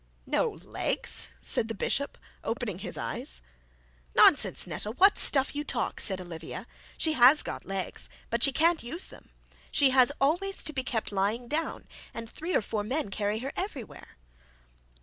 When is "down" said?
11.47-11.87